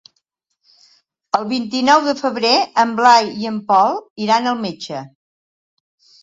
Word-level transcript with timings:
El 1.39 1.43
vint-i-nou 1.51 2.01
de 2.07 2.15
febrer 2.21 2.53
en 2.85 2.95
Blai 3.01 3.29
i 3.43 3.47
en 3.51 3.61
Pol 3.69 4.01
iran 4.25 4.49
al 4.55 4.59
metge. 4.65 5.05